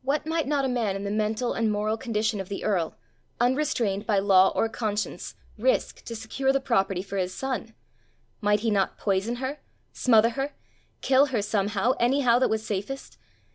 [0.00, 2.96] What might not a man in the mental and moral condition of the earl,
[3.38, 7.74] unrestrained by law or conscience, risk to secure the property for his son?
[8.40, 9.60] Might he not poison her,
[9.92, 10.54] smother her,
[11.02, 13.18] kill her somehow, anyhow that was safest?